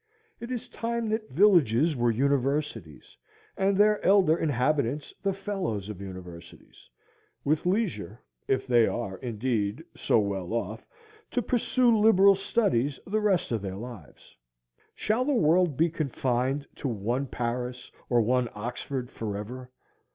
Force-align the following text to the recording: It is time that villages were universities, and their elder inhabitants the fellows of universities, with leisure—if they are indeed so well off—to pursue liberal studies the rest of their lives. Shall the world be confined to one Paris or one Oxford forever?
It 0.39 0.49
is 0.49 0.67
time 0.67 1.09
that 1.09 1.29
villages 1.29 1.95
were 1.95 2.09
universities, 2.09 3.15
and 3.55 3.77
their 3.77 4.03
elder 4.03 4.35
inhabitants 4.35 5.13
the 5.21 5.31
fellows 5.31 5.89
of 5.89 6.01
universities, 6.01 6.89
with 7.45 7.67
leisure—if 7.67 8.65
they 8.65 8.87
are 8.87 9.17
indeed 9.19 9.83
so 9.95 10.17
well 10.17 10.53
off—to 10.53 11.43
pursue 11.43 11.95
liberal 11.95 12.33
studies 12.33 12.99
the 13.05 13.21
rest 13.21 13.51
of 13.51 13.61
their 13.61 13.77
lives. 13.77 14.35
Shall 14.95 15.23
the 15.23 15.33
world 15.33 15.77
be 15.77 15.91
confined 15.91 16.65
to 16.77 16.87
one 16.87 17.27
Paris 17.27 17.91
or 18.09 18.21
one 18.23 18.49
Oxford 18.55 19.11
forever? 19.11 19.69